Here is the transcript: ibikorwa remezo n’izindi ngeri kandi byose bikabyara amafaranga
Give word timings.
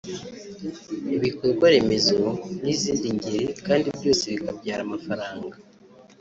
ibikorwa 1.15 1.65
remezo 1.73 2.19
n’izindi 2.63 3.07
ngeri 3.15 3.45
kandi 3.65 3.87
byose 3.97 4.23
bikabyara 4.33 4.81
amafaranga 4.87 5.55